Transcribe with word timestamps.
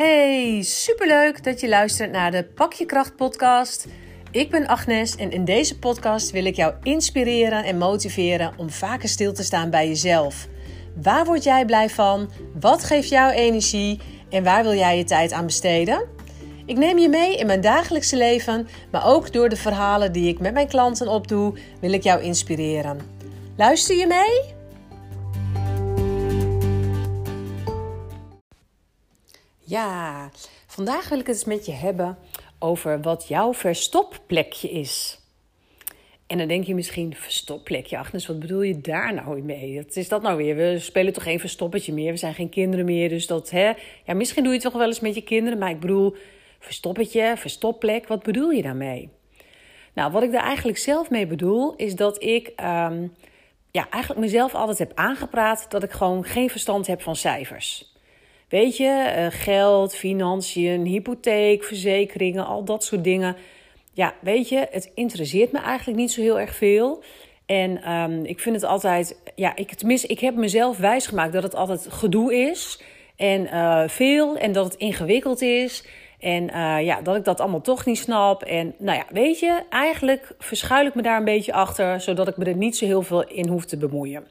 Hey, 0.00 0.62
superleuk 0.62 1.44
dat 1.44 1.60
je 1.60 1.68
luistert 1.68 2.10
naar 2.10 2.30
de 2.30 2.44
Pak 2.44 2.72
je 2.72 2.86
Kracht 2.86 3.16
podcast. 3.16 3.86
Ik 4.30 4.50
ben 4.50 4.66
Agnes 4.66 5.16
en 5.16 5.30
in 5.30 5.44
deze 5.44 5.78
podcast 5.78 6.30
wil 6.30 6.44
ik 6.44 6.54
jou 6.54 6.74
inspireren 6.82 7.64
en 7.64 7.78
motiveren 7.78 8.52
om 8.56 8.70
vaker 8.70 9.08
stil 9.08 9.32
te 9.32 9.42
staan 9.42 9.70
bij 9.70 9.88
jezelf. 9.88 10.48
Waar 11.02 11.24
word 11.24 11.44
jij 11.44 11.64
blij 11.64 11.90
van? 11.90 12.30
Wat 12.60 12.84
geeft 12.84 13.08
jou 13.08 13.32
energie? 13.32 14.00
En 14.30 14.44
waar 14.44 14.62
wil 14.62 14.74
jij 14.74 14.96
je 14.96 15.04
tijd 15.04 15.32
aan 15.32 15.46
besteden? 15.46 16.06
Ik 16.66 16.78
neem 16.78 16.98
je 16.98 17.08
mee 17.08 17.36
in 17.36 17.46
mijn 17.46 17.60
dagelijkse 17.60 18.16
leven, 18.16 18.68
maar 18.90 19.06
ook 19.06 19.32
door 19.32 19.48
de 19.48 19.56
verhalen 19.56 20.12
die 20.12 20.28
ik 20.28 20.38
met 20.38 20.52
mijn 20.52 20.68
klanten 20.68 21.08
opdoe, 21.08 21.54
wil 21.80 21.92
ik 21.92 22.02
jou 22.02 22.22
inspireren. 22.22 22.98
Luister 23.56 23.96
je 23.96 24.06
mee? 24.06 24.59
Ja, 29.70 30.30
vandaag 30.66 31.08
wil 31.08 31.18
ik 31.18 31.26
het 31.26 31.36
eens 31.36 31.44
met 31.44 31.66
je 31.66 31.72
hebben 31.72 32.18
over 32.58 33.00
wat 33.00 33.28
jouw 33.28 33.54
verstopplekje 33.54 34.70
is. 34.70 35.20
En 36.26 36.38
dan 36.38 36.48
denk 36.48 36.64
je 36.64 36.74
misschien, 36.74 37.14
verstopplekje, 37.14 37.98
Agnes, 37.98 38.26
wat 38.26 38.38
bedoel 38.38 38.62
je 38.62 38.80
daar 38.80 39.14
nou 39.14 39.42
mee? 39.42 39.82
Wat 39.82 39.96
is 39.96 40.08
dat 40.08 40.22
nou 40.22 40.36
weer? 40.36 40.56
We 40.56 40.78
spelen 40.78 41.12
toch 41.12 41.22
geen 41.22 41.40
verstoppertje 41.40 41.92
meer? 41.92 42.12
We 42.12 42.18
zijn 42.18 42.34
geen 42.34 42.48
kinderen 42.48 42.84
meer, 42.84 43.08
dus 43.08 43.26
dat, 43.26 43.50
hè? 43.50 43.72
Ja, 44.04 44.14
misschien 44.14 44.42
doe 44.42 44.52
je 44.52 44.58
het 44.58 44.68
toch 44.68 44.78
wel 44.78 44.86
eens 44.86 45.00
met 45.00 45.14
je 45.14 45.22
kinderen, 45.22 45.58
maar 45.58 45.70
ik 45.70 45.80
bedoel, 45.80 46.16
verstoppertje, 46.58 47.34
verstopplek, 47.36 48.08
wat 48.08 48.22
bedoel 48.22 48.50
je 48.50 48.62
daarmee? 48.62 49.08
Nou, 49.94 50.12
wat 50.12 50.22
ik 50.22 50.32
daar 50.32 50.44
eigenlijk 50.44 50.78
zelf 50.78 51.10
mee 51.10 51.26
bedoel, 51.26 51.74
is 51.76 51.94
dat 51.94 52.22
ik 52.22 52.52
ehm, 52.56 53.06
ja, 53.70 53.90
eigenlijk 53.90 54.22
mezelf 54.22 54.54
altijd 54.54 54.78
heb 54.78 54.92
aangepraat 54.94 55.66
dat 55.68 55.82
ik 55.82 55.90
gewoon 55.90 56.24
geen 56.24 56.50
verstand 56.50 56.86
heb 56.86 57.02
van 57.02 57.16
cijfers. 57.16 57.89
Weet 58.50 58.76
je, 58.76 59.14
uh, 59.16 59.26
geld, 59.30 59.94
financiën, 59.94 60.84
hypotheek, 60.84 61.64
verzekeringen, 61.64 62.46
al 62.46 62.64
dat 62.64 62.84
soort 62.84 63.04
dingen. 63.04 63.36
Ja, 63.92 64.14
weet 64.20 64.48
je, 64.48 64.66
het 64.70 64.90
interesseert 64.94 65.52
me 65.52 65.58
eigenlijk 65.58 65.98
niet 65.98 66.12
zo 66.12 66.20
heel 66.20 66.40
erg 66.40 66.54
veel. 66.54 67.02
En 67.46 67.92
um, 67.92 68.24
ik 68.24 68.40
vind 68.40 68.54
het 68.54 68.64
altijd, 68.64 69.20
ja, 69.34 69.56
ik, 69.56 69.74
tenminste, 69.74 70.06
ik 70.06 70.20
heb 70.20 70.34
mezelf 70.34 70.78
wijsgemaakt 70.78 71.32
dat 71.32 71.42
het 71.42 71.54
altijd 71.54 71.86
gedoe 71.90 72.34
is. 72.34 72.82
En 73.16 73.42
uh, 73.42 73.82
veel 73.86 74.36
en 74.36 74.52
dat 74.52 74.64
het 74.64 74.74
ingewikkeld 74.74 75.42
is. 75.42 75.84
En 76.18 76.42
uh, 76.42 76.84
ja, 76.84 77.00
dat 77.00 77.16
ik 77.16 77.24
dat 77.24 77.40
allemaal 77.40 77.60
toch 77.60 77.86
niet 77.86 77.98
snap. 77.98 78.42
En 78.42 78.74
nou 78.78 78.98
ja, 78.98 79.04
weet 79.10 79.38
je, 79.38 79.62
eigenlijk 79.68 80.34
verschuil 80.38 80.86
ik 80.86 80.94
me 80.94 81.02
daar 81.02 81.18
een 81.18 81.24
beetje 81.24 81.52
achter, 81.52 82.00
zodat 82.00 82.28
ik 82.28 82.36
me 82.36 82.44
er 82.44 82.56
niet 82.56 82.76
zo 82.76 82.84
heel 82.84 83.02
veel 83.02 83.28
in 83.28 83.48
hoef 83.48 83.64
te 83.64 83.76
bemoeien. 83.76 84.26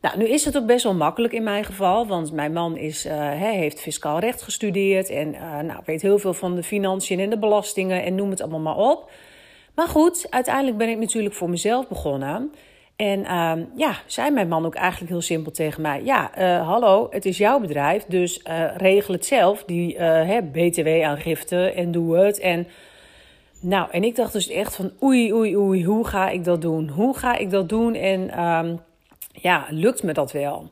Nou, 0.00 0.18
nu 0.18 0.28
is 0.28 0.44
het 0.44 0.56
ook 0.56 0.66
best 0.66 0.84
wel 0.84 0.94
makkelijk 0.94 1.32
in 1.32 1.42
mijn 1.42 1.64
geval, 1.64 2.06
want 2.06 2.32
mijn 2.32 2.52
man 2.52 2.76
is, 2.76 3.06
uh, 3.06 3.30
heeft 3.30 3.80
fiscaal 3.80 4.18
recht 4.18 4.42
gestudeerd 4.42 5.10
en 5.10 5.34
uh, 5.34 5.58
nou, 5.60 5.80
weet 5.84 6.02
heel 6.02 6.18
veel 6.18 6.34
van 6.34 6.54
de 6.54 6.62
financiën 6.62 7.20
en 7.20 7.30
de 7.30 7.38
belastingen 7.38 8.04
en 8.04 8.14
noem 8.14 8.30
het 8.30 8.40
allemaal 8.40 8.60
maar 8.60 8.76
op. 8.76 9.10
Maar 9.74 9.88
goed, 9.88 10.26
uiteindelijk 10.30 10.76
ben 10.76 10.88
ik 10.88 10.98
natuurlijk 10.98 11.34
voor 11.34 11.50
mezelf 11.50 11.88
begonnen. 11.88 12.52
En 12.96 13.20
uh, 13.20 13.52
ja, 13.76 13.96
zei 14.06 14.30
mijn 14.30 14.48
man 14.48 14.66
ook 14.66 14.74
eigenlijk 14.74 15.10
heel 15.12 15.20
simpel 15.20 15.52
tegen 15.52 15.82
mij: 15.82 16.04
Ja, 16.04 16.38
uh, 16.38 16.68
hallo, 16.68 17.06
het 17.10 17.24
is 17.24 17.38
jouw 17.38 17.60
bedrijf, 17.60 18.04
dus 18.04 18.40
regel 18.76 19.14
het 19.14 19.26
zelf, 19.26 19.64
die 19.64 19.96
BTW-aangifte 20.52 21.72
en 21.72 21.92
doe 21.92 22.16
het. 22.16 22.38
En 22.38 22.66
nou, 23.60 23.90
en 23.90 24.04
ik 24.04 24.16
dacht 24.16 24.32
dus 24.32 24.48
echt 24.48 24.76
van: 24.76 24.90
oei, 25.02 25.34
oei, 25.34 25.56
oei, 25.56 25.84
hoe 25.84 26.06
ga 26.06 26.28
ik 26.28 26.44
dat 26.44 26.62
doen? 26.62 26.88
Hoe 26.88 27.16
ga 27.16 27.36
ik 27.36 27.50
dat 27.50 27.68
doen? 27.68 27.94
En 27.94 28.30
ehm, 28.30 28.76
ja, 29.42 29.66
lukt 29.70 30.02
me 30.02 30.12
dat 30.12 30.32
wel? 30.32 30.70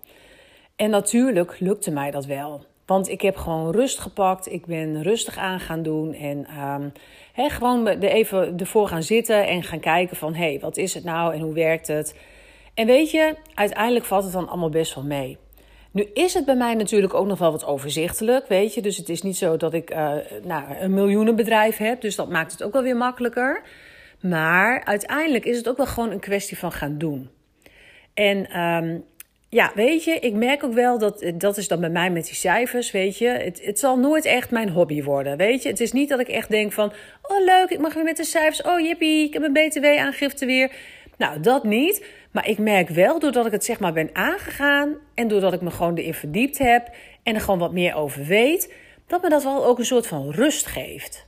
En 0.77 0.91
natuurlijk 0.91 1.61
lukte 1.61 1.91
mij 1.91 2.11
dat 2.11 2.25
wel. 2.25 2.65
Want 2.87 3.09
ik 3.09 3.21
heb 3.21 3.37
gewoon 3.37 3.73
rust 3.73 3.99
gepakt. 3.99 4.53
Ik 4.53 4.67
ben 4.67 5.03
rustig 5.03 5.37
aan 5.39 5.61
gaan 5.61 5.83
doen. 5.83 6.15
En 6.15 6.47
um, 6.61 6.93
gewoon 7.35 7.87
even 7.87 8.59
ervoor 8.59 8.89
gaan 8.89 9.03
zitten 9.03 9.47
en 9.47 9.63
gaan 9.63 9.81
kijken 9.81 10.17
van... 10.17 10.35
hé, 10.35 10.49
hey, 10.49 10.61
wat 10.61 10.77
is 10.77 10.95
het 10.95 11.05
nou 11.05 11.35
en 11.35 11.41
hoe 11.41 11.55
werkt 11.55 11.87
het? 11.87 12.15
En 12.75 12.87
weet 12.87 13.11
je, 13.11 13.35
uiteindelijk 13.55 14.05
valt 14.05 14.25
het 14.25 14.33
dan 14.33 14.49
allemaal 14.49 14.69
best 14.69 14.95
wel 14.95 15.05
mee. 15.05 15.39
Nu 15.91 16.03
is 16.15 16.35
het 16.35 16.45
bij 16.45 16.57
mij 16.57 16.75
natuurlijk 16.75 17.15
ook 17.15 17.27
nog 17.27 17.39
wel 17.39 17.51
wat 17.51 17.65
overzichtelijk, 17.65 18.47
weet 18.47 18.75
je. 18.75 18.83
Dus 18.83 18.97
het 18.97 19.09
is 19.09 19.23
niet 19.23 19.37
zo 19.37 19.57
dat 19.57 19.75
ik 19.75 19.91
uh, 19.91 20.13
nou, 20.43 20.65
een 20.81 20.95
miljoenenbedrijf 20.95 21.77
heb. 21.77 22.01
Dus 22.01 22.17
dat 22.17 22.29
maakt 22.29 22.53
het 22.53 22.63
ook 22.63 22.73
wel 22.73 22.83
weer 22.83 22.97
makkelijker. 22.97 23.63
Maar 24.21 24.85
uiteindelijk 24.85 25.45
is 25.45 25.57
het 25.57 25.69
ook 25.69 25.77
wel 25.77 25.87
gewoon 25.87 26.11
een 26.11 26.21
kwestie 26.21 26.59
van 26.59 26.73
gaan 26.73 26.99
doen. 26.99 27.31
En 28.17 28.61
um, 28.61 29.05
ja, 29.49 29.73
weet 29.75 30.05
je, 30.05 30.11
ik 30.11 30.35
merk 30.35 30.65
ook 30.65 30.73
wel 30.73 30.99
dat 30.99 31.33
dat 31.35 31.57
is 31.57 31.69
dan 31.69 31.81
bij 31.81 31.91
mij 31.91 32.11
met 32.11 32.25
die 32.25 32.35
cijfers, 32.35 32.91
weet 32.91 33.19
je. 33.19 33.29
Het, 33.29 33.65
het 33.65 33.79
zal 33.79 33.99
nooit 33.99 34.25
echt 34.25 34.51
mijn 34.51 34.69
hobby 34.69 35.03
worden, 35.03 35.37
weet 35.37 35.63
je. 35.63 35.69
Het 35.69 35.81
is 35.81 35.93
niet 35.93 36.09
dat 36.09 36.21
ik 36.21 36.29
echt 36.29 36.51
denk 36.51 36.73
van, 36.73 36.93
oh 37.23 37.45
leuk, 37.45 37.71
ik 37.71 37.79
mag 37.79 37.95
weer 37.95 38.05
met 38.05 38.17
de 38.17 38.25
cijfers. 38.25 38.63
Oh 38.63 38.81
jippie, 38.81 39.27
ik 39.27 39.33
heb 39.33 39.43
een 39.43 39.53
btw-aangifte 39.53 40.47
weer. 40.47 40.73
Nou, 41.17 41.41
dat 41.41 41.65
niet. 41.65 42.05
Maar 42.31 42.49
ik 42.49 42.59
merk 42.59 42.89
wel, 42.89 43.19
doordat 43.19 43.47
ik 43.47 43.53
het 43.53 43.65
zeg 43.65 43.81
maar 43.81 43.93
ben 43.93 44.11
aangegaan... 44.13 44.95
en 45.15 45.29
doordat 45.29 45.53
ik 45.53 45.61
me 45.61 45.71
gewoon 45.71 45.95
erin 45.95 46.15
verdiept 46.15 46.59
heb 46.59 46.89
en 47.23 47.35
er 47.35 47.41
gewoon 47.41 47.59
wat 47.59 47.73
meer 47.73 47.95
over 47.95 48.25
weet... 48.25 48.75
dat 49.07 49.23
me 49.23 49.29
dat 49.29 49.43
wel 49.43 49.65
ook 49.65 49.79
een 49.79 49.85
soort 49.85 50.07
van 50.07 50.31
rust 50.31 50.67
geeft. 50.67 51.27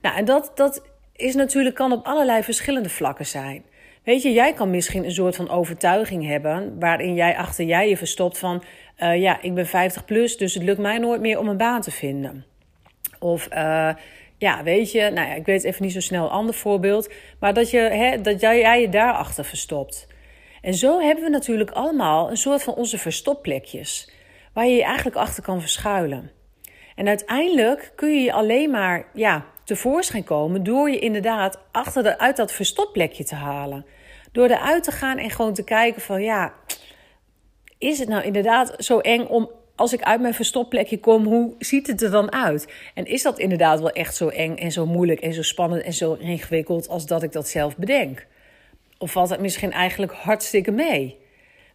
Nou, 0.00 0.16
en 0.16 0.24
dat, 0.24 0.52
dat 0.54 0.82
is 1.16 1.34
natuurlijk, 1.34 1.74
kan 1.74 1.92
op 1.92 2.06
allerlei 2.06 2.42
verschillende 2.42 2.88
vlakken 2.88 3.26
zijn... 3.26 3.64
Weet 4.06 4.22
je, 4.22 4.32
jij 4.32 4.52
kan 4.52 4.70
misschien 4.70 5.04
een 5.04 5.12
soort 5.12 5.36
van 5.36 5.50
overtuiging 5.50 6.26
hebben 6.26 6.78
waarin 6.78 7.14
jij 7.14 7.36
achter 7.36 7.64
jij 7.64 7.88
je 7.88 7.96
verstopt 7.96 8.38
van, 8.38 8.62
uh, 8.98 9.20
ja, 9.20 9.42
ik 9.42 9.54
ben 9.54 9.66
50 9.66 10.04
plus, 10.04 10.36
dus 10.36 10.54
het 10.54 10.62
lukt 10.62 10.78
mij 10.78 10.98
nooit 10.98 11.20
meer 11.20 11.38
om 11.38 11.48
een 11.48 11.56
baan 11.56 11.80
te 11.80 11.90
vinden. 11.90 12.44
Of 13.18 13.48
uh, 13.52 13.90
ja, 14.38 14.62
weet 14.62 14.92
je, 14.92 15.00
nou 15.00 15.28
ja, 15.28 15.34
ik 15.34 15.46
weet 15.46 15.64
even 15.64 15.82
niet 15.82 15.92
zo 15.92 16.00
snel 16.00 16.24
een 16.24 16.30
ander 16.30 16.54
voorbeeld, 16.54 17.12
maar 17.40 17.54
dat, 17.54 17.70
je, 17.70 17.78
hè, 17.78 18.20
dat 18.20 18.40
jij, 18.40 18.58
jij 18.58 18.80
je 18.80 18.88
daarachter 18.88 19.44
verstopt. 19.44 20.06
En 20.62 20.74
zo 20.74 21.00
hebben 21.00 21.24
we 21.24 21.30
natuurlijk 21.30 21.70
allemaal 21.70 22.30
een 22.30 22.36
soort 22.36 22.62
van 22.62 22.74
onze 22.74 22.98
verstopplekjes, 22.98 24.10
waar 24.52 24.66
je 24.66 24.76
je 24.76 24.84
eigenlijk 24.84 25.16
achter 25.16 25.42
kan 25.42 25.60
verschuilen. 25.60 26.30
En 26.94 27.08
uiteindelijk 27.08 27.92
kun 27.96 28.14
je 28.14 28.20
je 28.20 28.32
alleen 28.32 28.70
maar 28.70 29.06
ja, 29.14 29.44
tevoorschijn 29.64 30.24
komen 30.24 30.62
door 30.62 30.90
je 30.90 30.98
inderdaad 30.98 31.60
achter 31.72 32.02
de, 32.02 32.18
uit 32.18 32.36
dat 32.36 32.52
verstopplekje 32.52 33.24
te 33.24 33.34
halen. 33.34 33.86
Door 34.32 34.48
eruit 34.48 34.84
te 34.84 34.90
gaan 34.90 35.18
en 35.18 35.30
gewoon 35.30 35.54
te 35.54 35.64
kijken 35.64 36.02
van 36.02 36.22
ja, 36.22 36.54
is 37.78 37.98
het 37.98 38.08
nou 38.08 38.22
inderdaad 38.22 38.74
zo 38.78 38.98
eng 38.98 39.26
om 39.26 39.50
als 39.76 39.92
ik 39.92 40.02
uit 40.02 40.20
mijn 40.20 40.34
verstopplekje 40.34 41.00
kom, 41.00 41.24
hoe 41.24 41.54
ziet 41.58 41.86
het 41.86 42.02
er 42.02 42.10
dan 42.10 42.32
uit? 42.32 42.72
En 42.94 43.06
is 43.06 43.22
dat 43.22 43.38
inderdaad 43.38 43.80
wel 43.80 43.90
echt 43.90 44.16
zo 44.16 44.28
eng 44.28 44.56
en 44.56 44.72
zo 44.72 44.86
moeilijk 44.86 45.20
en 45.20 45.32
zo 45.32 45.42
spannend 45.42 45.82
en 45.82 45.92
zo 45.92 46.14
ingewikkeld 46.14 46.88
als 46.88 47.06
dat 47.06 47.22
ik 47.22 47.32
dat 47.32 47.48
zelf 47.48 47.76
bedenk? 47.76 48.26
Of 48.98 49.12
valt 49.12 49.30
het 49.30 49.40
misschien 49.40 49.72
eigenlijk 49.72 50.12
hartstikke 50.12 50.70
mee? 50.70 51.18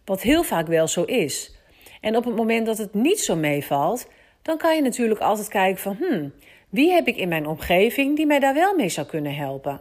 Wat 0.04 0.22
heel 0.22 0.42
vaak 0.42 0.66
wel 0.66 0.88
zo 0.88 1.02
is. 1.02 1.56
En 2.00 2.16
op 2.16 2.24
het 2.24 2.36
moment 2.36 2.66
dat 2.66 2.78
het 2.78 2.94
niet 2.94 3.20
zo 3.20 3.36
meevalt, 3.36 4.08
dan 4.42 4.56
kan 4.56 4.76
je 4.76 4.82
natuurlijk 4.82 5.20
altijd 5.20 5.48
kijken 5.48 5.82
van, 5.82 5.96
hmm, 6.00 6.32
wie 6.68 6.92
heb 6.92 7.06
ik 7.06 7.16
in 7.16 7.28
mijn 7.28 7.46
omgeving 7.46 8.16
die 8.16 8.26
mij 8.26 8.38
daar 8.38 8.54
wel 8.54 8.74
mee 8.74 8.88
zou 8.88 9.06
kunnen 9.06 9.34
helpen? 9.34 9.80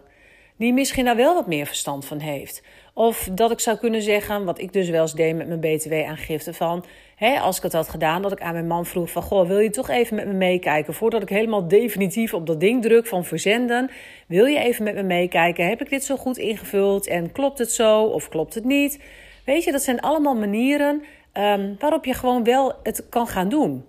Die 0.62 0.74
misschien 0.74 1.06
daar 1.06 1.16
wel 1.16 1.34
wat 1.34 1.48
meer 1.48 1.66
verstand 1.66 2.06
van 2.06 2.20
heeft. 2.20 2.64
Of 2.94 3.30
dat 3.32 3.52
ik 3.52 3.60
zou 3.60 3.78
kunnen 3.78 4.02
zeggen, 4.02 4.46
wat 4.46 4.60
ik 4.60 4.74
dus 4.74 4.90
wel 4.90 5.02
eens 5.02 5.14
deed 5.14 5.36
met 5.36 5.48
mijn 5.48 5.60
BTW-aangifte, 5.60 6.54
van 6.54 6.86
hè, 7.16 7.40
als 7.40 7.58
ik 7.58 7.64
het 7.64 7.74
had 7.74 7.90
gedaan, 7.90 8.22
dat 8.22 8.32
ik 8.32 8.42
aan 8.42 8.54
mijn 8.54 8.68
man 8.68 8.86
vroeg 8.86 9.12
van, 9.12 9.22
goh, 9.22 9.48
wil 9.48 9.60
je 9.60 9.70
toch 9.70 9.90
even 9.90 10.16
met 10.16 10.28
me 10.28 10.34
meekijken? 10.34 10.94
Voordat 10.94 11.22
ik 11.22 11.30
helemaal 11.30 11.68
definitief 11.68 12.34
op 12.34 12.48
dat 12.48 12.60
ding 12.60 12.82
druk 12.82 13.08
van 13.08 13.26
verzenden, 13.26 13.90
wil 14.28 14.46
je 14.46 14.60
even 14.60 14.84
met 14.84 14.96
me 14.96 15.04
meekijken? 15.04 15.68
Heb 15.68 15.82
ik 15.82 15.90
dit 15.90 16.04
zo 16.04 16.18
goed 16.18 16.38
ingevuld 16.38 17.08
en 17.08 17.32
klopt 17.32 17.58
het 17.58 17.72
zo 17.72 18.04
of 18.04 18.30
klopt 18.30 18.54
het 18.54 18.66
niet? 18.66 19.00
Weet 19.46 19.64
je, 19.64 19.72
dat 19.72 19.84
zijn 19.84 20.00
allemaal 20.00 20.36
manieren 20.36 21.04
um, 21.34 21.76
waarop 21.80 22.06
je 22.06 22.14
gewoon 22.14 22.44
wel 22.44 22.74
het 22.84 23.06
kan 23.10 23.28
gaan 23.28 23.50
doen. 23.50 23.86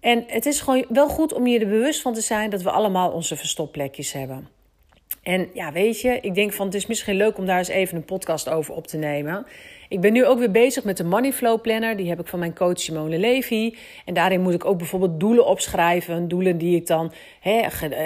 En 0.00 0.24
het 0.26 0.46
is 0.46 0.60
gewoon 0.60 0.84
wel 0.88 1.08
goed 1.08 1.32
om 1.32 1.46
je 1.46 1.58
er 1.58 1.68
bewust 1.68 2.02
van 2.02 2.14
te 2.14 2.20
zijn 2.20 2.50
dat 2.50 2.62
we 2.62 2.70
allemaal 2.70 3.10
onze 3.10 3.36
verstopplekjes 3.36 4.12
hebben. 4.12 4.57
En 5.28 5.48
ja, 5.52 5.72
weet 5.72 6.00
je, 6.00 6.18
ik 6.20 6.34
denk 6.34 6.52
van 6.52 6.66
het 6.66 6.74
is 6.74 6.86
misschien 6.86 7.16
leuk 7.16 7.38
om 7.38 7.46
daar 7.46 7.58
eens 7.58 7.68
even 7.68 7.96
een 7.96 8.04
podcast 8.04 8.48
over 8.48 8.74
op 8.74 8.86
te 8.86 8.96
nemen. 8.96 9.46
Ik 9.88 10.00
ben 10.00 10.12
nu 10.12 10.26
ook 10.26 10.38
weer 10.38 10.50
bezig 10.50 10.84
met 10.84 10.96
de 10.96 11.04
Money 11.04 11.32
Flow 11.32 11.60
Planner. 11.60 11.96
Die 11.96 12.08
heb 12.08 12.20
ik 12.20 12.26
van 12.26 12.38
mijn 12.38 12.54
coach 12.54 12.80
Simone 12.80 13.18
Levy. 13.18 13.74
En 14.04 14.14
daarin 14.14 14.40
moet 14.40 14.54
ik 14.54 14.64
ook 14.64 14.78
bijvoorbeeld 14.78 15.20
doelen 15.20 15.46
opschrijven. 15.46 16.28
Doelen 16.28 16.58
die 16.58 16.76
ik 16.76 16.86
dan 16.86 17.12
hè, 17.40 17.60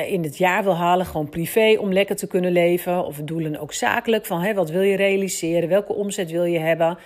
in 0.04 0.22
het 0.22 0.38
jaar 0.38 0.64
wil 0.64 0.76
halen, 0.76 1.06
gewoon 1.06 1.28
privé, 1.28 1.76
om 1.78 1.92
lekker 1.92 2.16
te 2.16 2.26
kunnen 2.26 2.52
leven. 2.52 3.04
Of 3.04 3.16
doelen 3.16 3.60
ook 3.60 3.72
zakelijk, 3.72 4.26
van 4.26 4.40
hè, 4.40 4.54
wat 4.54 4.70
wil 4.70 4.82
je 4.82 4.96
realiseren, 4.96 5.68
welke 5.68 5.92
omzet 5.92 6.30
wil 6.30 6.44
je 6.44 6.58
hebben. 6.58 6.98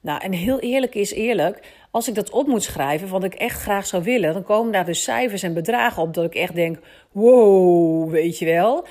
Nou, 0.00 0.20
en 0.22 0.32
heel 0.32 0.58
eerlijk 0.60 0.94
is 0.94 1.12
eerlijk, 1.12 1.60
als 1.90 2.08
ik 2.08 2.14
dat 2.14 2.30
op 2.30 2.46
moet 2.46 2.62
schrijven, 2.62 3.08
wat 3.08 3.24
ik 3.24 3.34
echt 3.34 3.60
graag 3.60 3.86
zou 3.86 4.02
willen, 4.02 4.32
dan 4.32 4.42
komen 4.42 4.72
daar 4.72 4.84
dus 4.84 5.02
cijfers 5.02 5.42
en 5.42 5.54
bedragen 5.54 6.02
op 6.02 6.14
dat 6.14 6.24
ik 6.24 6.34
echt 6.34 6.54
denk: 6.54 6.78
wow, 7.12 8.10
weet 8.10 8.38
je 8.38 8.44
wel. 8.44 8.86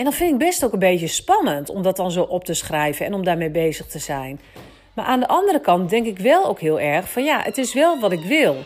En 0.00 0.06
dan 0.06 0.14
vind 0.14 0.32
ik 0.32 0.38
best 0.38 0.64
ook 0.64 0.72
een 0.72 0.78
beetje 0.78 1.06
spannend 1.06 1.70
om 1.70 1.82
dat 1.82 1.96
dan 1.96 2.10
zo 2.10 2.22
op 2.22 2.44
te 2.44 2.54
schrijven 2.54 3.06
en 3.06 3.14
om 3.14 3.24
daarmee 3.24 3.50
bezig 3.50 3.86
te 3.86 3.98
zijn. 3.98 4.40
Maar 4.94 5.04
aan 5.04 5.20
de 5.20 5.28
andere 5.28 5.60
kant 5.60 5.90
denk 5.90 6.06
ik 6.06 6.18
wel 6.18 6.46
ook 6.46 6.60
heel 6.60 6.80
erg 6.80 7.10
van 7.10 7.24
ja, 7.24 7.40
het 7.42 7.58
is 7.58 7.74
wel 7.74 8.00
wat 8.00 8.12
ik 8.12 8.20
wil. 8.20 8.56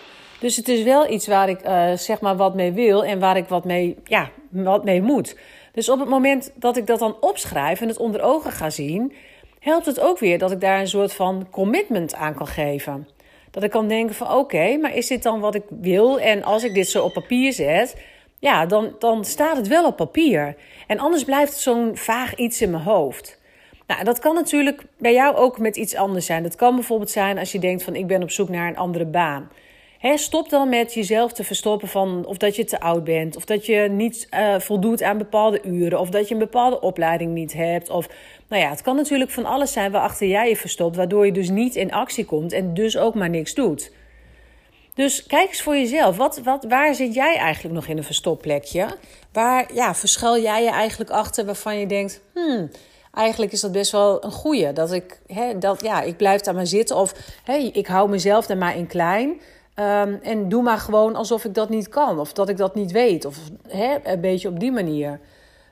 Dus 0.40 0.56
het 0.56 0.68
is 0.68 0.82
wel 0.82 1.10
iets 1.10 1.26
waar 1.26 1.48
ik 1.48 1.66
uh, 1.66 1.92
zeg 1.92 2.20
maar 2.20 2.36
wat 2.36 2.54
mee 2.54 2.72
wil 2.72 3.04
en 3.04 3.18
waar 3.18 3.36
ik 3.36 3.48
wat 3.48 3.64
mee, 3.64 3.96
ja, 4.04 4.30
wat 4.48 4.84
mee 4.84 5.02
moet. 5.02 5.36
Dus 5.72 5.88
op 5.88 5.98
het 5.98 6.08
moment 6.08 6.52
dat 6.54 6.76
ik 6.76 6.86
dat 6.86 6.98
dan 6.98 7.16
opschrijf 7.20 7.80
en 7.80 7.88
het 7.88 7.98
onder 7.98 8.22
ogen 8.22 8.52
ga 8.52 8.70
zien, 8.70 9.12
helpt 9.58 9.86
het 9.86 10.00
ook 10.00 10.18
weer 10.18 10.38
dat 10.38 10.52
ik 10.52 10.60
daar 10.60 10.80
een 10.80 10.88
soort 10.88 11.12
van 11.12 11.46
commitment 11.50 12.14
aan 12.14 12.34
kan 12.34 12.48
geven. 12.48 13.08
Dat 13.50 13.62
ik 13.62 13.70
kan 13.70 13.88
denken 13.88 14.14
van 14.14 14.32
oké, 14.32 14.76
maar 14.76 14.96
is 14.96 15.06
dit 15.06 15.22
dan 15.22 15.40
wat 15.40 15.54
ik 15.54 15.64
wil? 15.68 16.20
En 16.20 16.44
als 16.44 16.64
ik 16.64 16.74
dit 16.74 16.88
zo 16.88 17.04
op 17.04 17.12
papier 17.12 17.52
zet, 17.52 17.96
ja, 18.44 18.66
dan, 18.66 18.94
dan 18.98 19.24
staat 19.24 19.56
het 19.56 19.68
wel 19.68 19.86
op 19.86 19.96
papier. 19.96 20.56
En 20.86 20.98
anders 20.98 21.24
blijft 21.24 21.56
zo'n 21.56 21.96
vaag 21.96 22.34
iets 22.34 22.62
in 22.62 22.70
mijn 22.70 22.82
hoofd. 22.82 23.40
Nou, 23.86 24.04
dat 24.04 24.18
kan 24.18 24.34
natuurlijk 24.34 24.82
bij 24.98 25.12
jou 25.12 25.36
ook 25.36 25.58
met 25.58 25.76
iets 25.76 25.94
anders 25.94 26.26
zijn. 26.26 26.42
Dat 26.42 26.56
kan 26.56 26.74
bijvoorbeeld 26.74 27.10
zijn 27.10 27.38
als 27.38 27.52
je 27.52 27.58
denkt 27.58 27.82
van 27.82 27.94
ik 27.94 28.06
ben 28.06 28.22
op 28.22 28.30
zoek 28.30 28.48
naar 28.48 28.68
een 28.68 28.76
andere 28.76 29.04
baan. 29.04 29.50
Stop 30.14 30.48
dan 30.48 30.68
met 30.68 30.94
jezelf 30.94 31.32
te 31.32 31.44
verstoppen 31.44 31.88
van 31.88 32.24
of 32.26 32.36
dat 32.36 32.56
je 32.56 32.64
te 32.64 32.80
oud 32.80 33.04
bent, 33.04 33.36
of 33.36 33.44
dat 33.44 33.66
je 33.66 33.88
niet 33.90 34.28
uh, 34.34 34.58
voldoet 34.58 35.02
aan 35.02 35.18
bepaalde 35.18 35.60
uren, 35.62 36.00
of 36.00 36.10
dat 36.10 36.28
je 36.28 36.34
een 36.34 36.40
bepaalde 36.40 36.80
opleiding 36.80 37.32
niet 37.32 37.52
hebt. 37.52 37.90
Of 37.90 38.08
nou 38.48 38.62
ja, 38.62 38.70
het 38.70 38.82
kan 38.82 38.96
natuurlijk 38.96 39.30
van 39.30 39.44
alles 39.44 39.72
zijn 39.72 39.90
waarachter 39.90 40.26
jij 40.26 40.48
je 40.48 40.56
verstopt, 40.56 40.96
waardoor 40.96 41.26
je 41.26 41.32
dus 41.32 41.50
niet 41.50 41.76
in 41.76 41.92
actie 41.92 42.24
komt 42.24 42.52
en 42.52 42.74
dus 42.74 42.96
ook 42.96 43.14
maar 43.14 43.30
niks 43.30 43.54
doet. 43.54 43.92
Dus 44.94 45.26
kijk 45.26 45.48
eens 45.48 45.62
voor 45.62 45.76
jezelf. 45.76 46.16
Wat, 46.16 46.38
wat, 46.38 46.64
waar 46.68 46.94
zit 46.94 47.14
jij 47.14 47.36
eigenlijk 47.36 47.74
nog 47.74 47.86
in 47.86 47.96
een 47.96 48.04
verstopplekje? 48.04 48.86
Waar 49.32 49.74
ja, 49.74 49.94
verschuil 49.94 50.42
jij 50.42 50.62
je 50.62 50.70
eigenlijk 50.70 51.10
achter 51.10 51.44
waarvan 51.44 51.78
je 51.78 51.86
denkt: 51.86 52.20
hmm, 52.34 52.70
eigenlijk 53.12 53.52
is 53.52 53.60
dat 53.60 53.72
best 53.72 53.92
wel 53.92 54.24
een 54.24 54.32
goeie. 54.32 54.72
Dat 54.72 54.92
ik, 54.92 55.20
hè, 55.26 55.58
dat, 55.58 55.82
ja, 55.82 56.02
ik 56.02 56.16
blijf 56.16 56.40
daar 56.40 56.54
maar 56.54 56.66
zitten 56.66 56.96
of 56.96 57.14
hey, 57.44 57.66
ik 57.66 57.86
hou 57.86 58.08
mezelf 58.08 58.46
daar 58.46 58.56
maar 58.56 58.76
in 58.76 58.86
klein. 58.86 59.40
Um, 59.80 60.18
en 60.22 60.48
doe 60.48 60.62
maar 60.62 60.78
gewoon 60.78 61.16
alsof 61.16 61.44
ik 61.44 61.54
dat 61.54 61.68
niet 61.68 61.88
kan 61.88 62.18
of 62.18 62.32
dat 62.32 62.48
ik 62.48 62.56
dat 62.56 62.74
niet 62.74 62.92
weet. 62.92 63.24
Of 63.24 63.38
hè, 63.68 63.96
een 64.02 64.20
beetje 64.20 64.48
op 64.48 64.60
die 64.60 64.72
manier. 64.72 65.20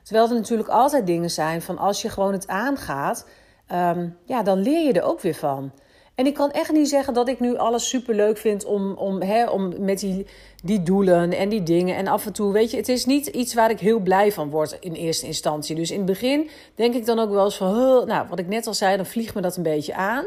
Terwijl 0.03 0.27
er 0.27 0.35
natuurlijk 0.35 0.69
altijd 0.69 1.07
dingen 1.07 1.29
zijn 1.29 1.61
van 1.61 1.77
als 1.77 2.01
je 2.01 2.09
gewoon 2.09 2.33
het 2.33 2.47
aangaat, 2.47 3.25
um, 3.71 4.17
ja, 4.25 4.43
dan 4.43 4.61
leer 4.61 4.87
je 4.87 4.93
er 4.93 5.03
ook 5.03 5.21
weer 5.21 5.35
van. 5.35 5.71
En 6.15 6.25
ik 6.25 6.33
kan 6.33 6.51
echt 6.51 6.71
niet 6.71 6.89
zeggen 6.89 7.13
dat 7.13 7.27
ik 7.27 7.39
nu 7.39 7.57
alles 7.57 7.89
super 7.89 8.15
leuk 8.15 8.37
vind 8.37 8.65
om, 8.65 8.93
om, 8.93 9.21
hè, 9.21 9.49
om 9.49 9.73
met 9.79 9.99
die, 9.99 10.25
die 10.63 10.83
doelen 10.83 11.31
en 11.31 11.49
die 11.49 11.63
dingen. 11.63 11.95
En 11.95 12.07
af 12.07 12.25
en 12.25 12.33
toe, 12.33 12.51
weet 12.51 12.71
je, 12.71 12.77
het 12.77 12.89
is 12.89 13.05
niet 13.05 13.27
iets 13.27 13.53
waar 13.53 13.69
ik 13.69 13.79
heel 13.79 13.99
blij 13.99 14.31
van 14.31 14.49
word 14.49 14.77
in 14.79 14.93
eerste 14.93 15.25
instantie. 15.25 15.75
Dus 15.75 15.91
in 15.91 15.97
het 15.97 16.05
begin 16.05 16.49
denk 16.75 16.93
ik 16.93 17.05
dan 17.05 17.19
ook 17.19 17.29
wel 17.29 17.45
eens 17.45 17.57
van, 17.57 18.07
nou, 18.07 18.27
wat 18.29 18.39
ik 18.39 18.47
net 18.47 18.67
al 18.67 18.73
zei, 18.73 18.95
dan 18.95 19.05
vliegt 19.05 19.35
me 19.35 19.41
dat 19.41 19.57
een 19.57 19.63
beetje 19.63 19.93
aan. 19.93 20.25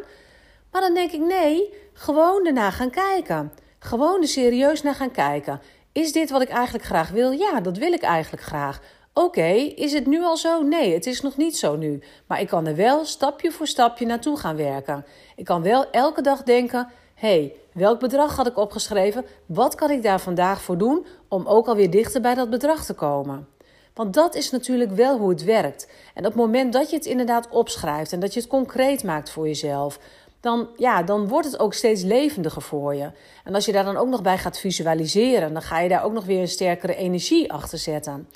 Maar 0.70 0.80
dan 0.80 0.94
denk 0.94 1.12
ik, 1.12 1.20
nee, 1.20 1.72
gewoon 1.92 2.46
erna 2.46 2.70
gaan 2.70 2.90
kijken. 2.90 3.52
Gewoon 3.78 4.22
er 4.22 4.28
serieus 4.28 4.82
naar 4.82 4.94
gaan 4.94 5.10
kijken. 5.10 5.60
Is 5.92 6.12
dit 6.12 6.30
wat 6.30 6.42
ik 6.42 6.48
eigenlijk 6.48 6.84
graag 6.84 7.10
wil? 7.10 7.30
Ja, 7.30 7.60
dat 7.60 7.76
wil 7.76 7.92
ik 7.92 8.02
eigenlijk 8.02 8.42
graag. 8.42 8.80
Oké, 9.18 9.52
is 9.76 9.92
het 9.92 10.06
nu 10.06 10.22
al 10.24 10.36
zo? 10.36 10.62
Nee, 10.62 10.94
het 10.94 11.06
is 11.06 11.20
nog 11.20 11.36
niet 11.36 11.58
zo 11.58 11.76
nu. 11.76 12.02
Maar 12.26 12.40
ik 12.40 12.48
kan 12.48 12.66
er 12.66 12.76
wel 12.76 13.04
stapje 13.04 13.52
voor 13.52 13.66
stapje 13.66 14.06
naartoe 14.06 14.36
gaan 14.36 14.56
werken. 14.56 15.04
Ik 15.36 15.44
kan 15.44 15.62
wel 15.62 15.90
elke 15.90 16.22
dag 16.22 16.42
denken: 16.42 16.88
hé, 17.14 17.28
hey, 17.28 17.54
welk 17.72 18.00
bedrag 18.00 18.36
had 18.36 18.46
ik 18.46 18.56
opgeschreven? 18.56 19.24
Wat 19.46 19.74
kan 19.74 19.90
ik 19.90 20.02
daar 20.02 20.20
vandaag 20.20 20.62
voor 20.62 20.78
doen 20.78 21.06
om 21.28 21.46
ook 21.46 21.66
alweer 21.66 21.90
dichter 21.90 22.20
bij 22.20 22.34
dat 22.34 22.50
bedrag 22.50 22.84
te 22.84 22.94
komen? 22.94 23.48
Want 23.94 24.14
dat 24.14 24.34
is 24.34 24.50
natuurlijk 24.50 24.90
wel 24.90 25.18
hoe 25.18 25.30
het 25.30 25.44
werkt. 25.44 25.88
En 26.14 26.26
op 26.26 26.32
het 26.32 26.40
moment 26.42 26.72
dat 26.72 26.90
je 26.90 26.96
het 26.96 27.06
inderdaad 27.06 27.48
opschrijft 27.48 28.12
en 28.12 28.20
dat 28.20 28.34
je 28.34 28.40
het 28.40 28.48
concreet 28.48 29.04
maakt 29.04 29.30
voor 29.30 29.46
jezelf, 29.46 29.98
dan, 30.40 30.68
ja, 30.76 31.02
dan 31.02 31.28
wordt 31.28 31.46
het 31.46 31.58
ook 31.58 31.74
steeds 31.74 32.02
levendiger 32.02 32.62
voor 32.62 32.94
je. 32.94 33.10
En 33.44 33.54
als 33.54 33.64
je 33.64 33.72
daar 33.72 33.84
dan 33.84 33.96
ook 33.96 34.08
nog 34.08 34.22
bij 34.22 34.38
gaat 34.38 34.58
visualiseren, 34.58 35.52
dan 35.52 35.62
ga 35.62 35.80
je 35.80 35.88
daar 35.88 36.04
ook 36.04 36.12
nog 36.12 36.24
weer 36.24 36.40
een 36.40 36.48
sterkere 36.48 36.96
energie 36.96 37.52
achter 37.52 37.78
zetten. 37.78 38.28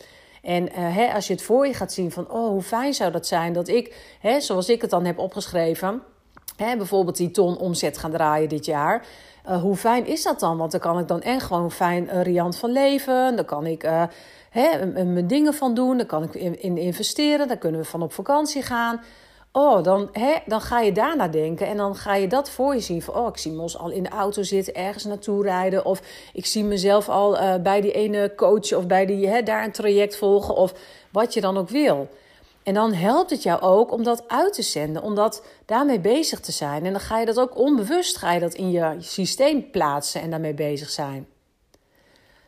En 0.42 0.64
uh, 0.64 0.96
hè, 0.96 1.12
als 1.12 1.26
je 1.26 1.32
het 1.32 1.42
voor 1.42 1.66
je 1.66 1.74
gaat 1.74 1.92
zien 1.92 2.10
van, 2.10 2.30
oh, 2.30 2.48
hoe 2.48 2.62
fijn 2.62 2.94
zou 2.94 3.12
dat 3.12 3.26
zijn 3.26 3.52
dat 3.52 3.68
ik, 3.68 4.16
hè, 4.20 4.40
zoals 4.40 4.68
ik 4.68 4.80
het 4.80 4.90
dan 4.90 5.04
heb 5.04 5.18
opgeschreven, 5.18 6.02
hè, 6.56 6.76
bijvoorbeeld 6.76 7.16
die 7.16 7.30
ton 7.30 7.58
omzet 7.58 7.98
gaan 7.98 8.10
draaien 8.10 8.48
dit 8.48 8.64
jaar. 8.64 9.06
Uh, 9.48 9.60
hoe 9.62 9.76
fijn 9.76 10.06
is 10.06 10.22
dat 10.22 10.40
dan? 10.40 10.56
Want 10.56 10.70
dan 10.70 10.80
kan 10.80 10.98
ik 10.98 11.08
dan 11.08 11.22
echt 11.22 11.42
gewoon 11.42 11.70
fijn 11.70 12.04
uh, 12.04 12.22
riant 12.22 12.56
van 12.56 12.72
leven. 12.72 13.36
Dan 13.36 13.44
kan 13.44 13.66
ik 13.66 13.82
hè, 14.50 14.86
mijn 14.86 15.26
dingen 15.26 15.54
van 15.54 15.74
doen. 15.74 15.96
Dan 15.96 16.06
kan 16.06 16.22
ik 16.22 16.34
in, 16.34 16.62
in 16.62 16.78
investeren. 16.78 17.48
Dan 17.48 17.58
kunnen 17.58 17.80
we 17.80 17.86
van 17.86 18.02
op 18.02 18.12
vakantie 18.12 18.62
gaan. 18.62 19.00
Oh, 19.52 19.82
dan, 19.82 20.08
hè, 20.12 20.36
dan 20.46 20.60
ga 20.60 20.80
je 20.80 20.92
daarna 20.92 21.28
denken 21.28 21.66
en 21.66 21.76
dan 21.76 21.94
ga 21.94 22.14
je 22.14 22.26
dat 22.26 22.50
voor 22.50 22.74
je 22.74 22.80
zien. 22.80 23.02
Van, 23.02 23.14
oh, 23.14 23.28
ik 23.28 23.36
zie 23.36 23.52
Mos 23.52 23.78
al 23.78 23.90
in 23.90 24.02
de 24.02 24.08
auto 24.08 24.42
zitten, 24.42 24.74
ergens 24.74 25.04
naartoe 25.04 25.42
rijden. 25.42 25.84
Of 25.84 26.02
ik 26.32 26.46
zie 26.46 26.64
mezelf 26.64 27.08
al 27.08 27.40
uh, 27.40 27.54
bij 27.54 27.80
die 27.80 27.92
ene 27.92 28.32
coach 28.36 28.72
of 28.72 28.86
bij 28.86 29.06
die, 29.06 29.28
hè, 29.28 29.42
daar 29.42 29.64
een 29.64 29.72
traject 29.72 30.16
volgen. 30.16 30.54
Of 30.54 30.74
wat 31.12 31.34
je 31.34 31.40
dan 31.40 31.58
ook 31.58 31.68
wil. 31.68 32.08
En 32.62 32.74
dan 32.74 32.92
helpt 32.92 33.30
het 33.30 33.42
jou 33.42 33.60
ook 33.60 33.92
om 33.92 34.02
dat 34.02 34.28
uit 34.28 34.52
te 34.52 34.62
zenden, 34.62 35.02
om 35.02 35.14
dat 35.14 35.44
daarmee 35.66 36.00
bezig 36.00 36.40
te 36.40 36.52
zijn. 36.52 36.84
En 36.84 36.92
dan 36.92 37.00
ga 37.00 37.18
je 37.18 37.26
dat 37.26 37.40
ook 37.40 37.58
onbewust 37.58 38.16
ga 38.16 38.32
je 38.32 38.40
dat 38.40 38.54
in 38.54 38.70
je 38.70 38.96
systeem 38.98 39.70
plaatsen 39.70 40.20
en 40.20 40.30
daarmee 40.30 40.54
bezig 40.54 40.90
zijn. 40.90 41.26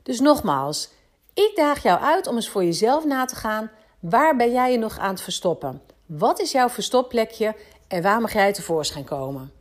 Dus 0.02 0.20
nogmaals, 0.20 0.90
ik 1.34 1.52
daag 1.54 1.82
jou 1.82 2.00
uit 2.00 2.26
om 2.26 2.34
eens 2.34 2.48
voor 2.48 2.64
jezelf 2.64 3.04
na 3.04 3.24
te 3.24 3.34
gaan. 3.34 3.70
Waar 4.00 4.36
ben 4.36 4.52
jij 4.52 4.72
je 4.72 4.78
nog 4.78 4.98
aan 4.98 5.10
het 5.10 5.20
verstoppen? 5.20 5.91
Wat 6.18 6.40
is 6.40 6.52
jouw 6.52 6.68
verstopplekje 6.68 7.54
en 7.88 8.02
waar 8.02 8.20
mag 8.20 8.32
jij 8.32 8.52
tevoorschijn 8.52 9.04
komen? 9.04 9.52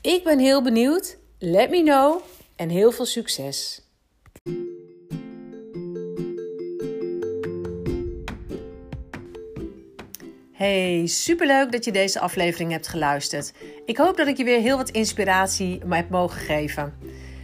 Ik 0.00 0.24
ben 0.24 0.38
heel 0.38 0.62
benieuwd. 0.62 1.16
Let 1.38 1.70
me 1.70 1.82
know 1.82 2.20
en 2.56 2.68
heel 2.68 2.92
veel 2.92 3.04
succes. 3.04 3.82
Hey, 10.52 11.06
superleuk 11.06 11.72
dat 11.72 11.84
je 11.84 11.92
deze 11.92 12.20
aflevering 12.20 12.70
hebt 12.70 12.88
geluisterd. 12.88 13.52
Ik 13.84 13.96
hoop 13.96 14.16
dat 14.16 14.26
ik 14.26 14.36
je 14.36 14.44
weer 14.44 14.60
heel 14.60 14.76
wat 14.76 14.90
inspiratie 14.90 15.80
heb 15.88 16.10
mogen 16.10 16.40
geven. 16.40 16.94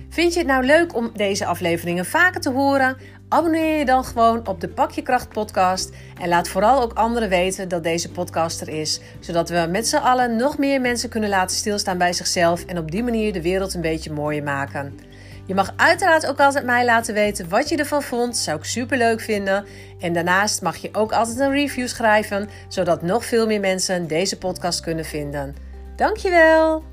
Vind 0.09 0.33
je 0.33 0.39
het 0.39 0.49
nou 0.49 0.65
leuk 0.65 0.95
om 0.95 1.11
deze 1.15 1.47
afleveringen 1.47 2.07
vaker 2.07 2.41
te 2.41 2.51
horen? 2.51 2.97
Abonneer 3.33 3.79
je 3.79 3.85
dan 3.85 4.05
gewoon 4.05 4.47
op 4.47 4.61
de 4.61 4.69
Pak 4.69 4.91
je 4.91 5.03
Kracht 5.03 5.29
podcast 5.29 5.91
en 6.21 6.29
laat 6.29 6.49
vooral 6.49 6.83
ook 6.83 6.93
anderen 6.93 7.29
weten 7.29 7.69
dat 7.69 7.83
deze 7.83 8.11
podcast 8.11 8.61
er 8.61 8.69
is, 8.69 9.01
zodat 9.21 9.49
we 9.49 9.69
met 9.71 9.89
z'n 9.89 9.97
allen 9.97 10.37
nog 10.37 10.59
meer 10.59 10.81
mensen 10.81 11.09
kunnen 11.09 11.31
laten 11.31 11.57
stilstaan 11.57 11.99
bij 11.99 12.13
zichzelf 12.13 12.65
en 12.65 12.79
op 12.79 12.91
die 12.91 13.03
manier 13.03 13.33
de 13.33 13.43
wereld 13.43 13.75
een 13.75 13.81
beetje 13.81 14.13
mooier 14.13 14.43
maken. 14.43 14.99
Je 15.47 15.55
mag 15.55 15.73
uiteraard 15.77 16.27
ook 16.27 16.41
altijd 16.41 16.65
mij 16.65 16.85
laten 16.85 17.15
weten 17.15 17.49
wat 17.49 17.69
je 17.69 17.77
ervan 17.77 18.03
vond, 18.03 18.37
zou 18.37 18.59
ik 18.59 18.65
super 18.65 18.99
leuk 18.99 19.21
vinden. 19.21 19.65
En 20.01 20.13
daarnaast 20.13 20.63
mag 20.63 20.77
je 20.77 20.89
ook 20.93 21.13
altijd 21.13 21.39
een 21.39 21.53
review 21.53 21.89
schrijven, 21.89 22.49
zodat 22.69 23.03
nog 23.03 23.25
veel 23.25 23.47
meer 23.47 23.61
mensen 23.61 24.07
deze 24.07 24.39
podcast 24.39 24.81
kunnen 24.81 25.05
vinden. 25.05 25.57
Dankjewel! 25.97 26.92